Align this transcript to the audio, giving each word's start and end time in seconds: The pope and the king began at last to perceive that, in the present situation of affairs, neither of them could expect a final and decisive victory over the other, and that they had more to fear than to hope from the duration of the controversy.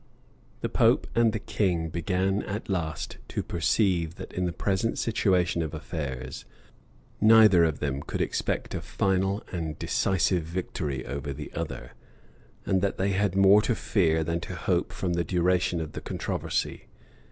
The 0.61 0.67
pope 0.67 1.05
and 1.13 1.31
the 1.31 1.37
king 1.37 1.89
began 1.89 2.41
at 2.41 2.67
last 2.69 3.19
to 3.27 3.43
perceive 3.43 4.15
that, 4.15 4.33
in 4.33 4.45
the 4.45 4.51
present 4.51 4.97
situation 4.97 5.61
of 5.61 5.75
affairs, 5.75 6.43
neither 7.21 7.63
of 7.63 7.77
them 7.77 8.01
could 8.01 8.19
expect 8.19 8.73
a 8.73 8.81
final 8.81 9.43
and 9.51 9.77
decisive 9.77 10.41
victory 10.41 11.05
over 11.05 11.31
the 11.33 11.53
other, 11.53 11.91
and 12.65 12.81
that 12.81 12.97
they 12.97 13.11
had 13.11 13.35
more 13.35 13.61
to 13.61 13.75
fear 13.75 14.23
than 14.23 14.39
to 14.39 14.55
hope 14.55 14.91
from 14.91 15.13
the 15.13 15.23
duration 15.23 15.79
of 15.79 15.91
the 15.91 16.01
controversy. 16.01 16.87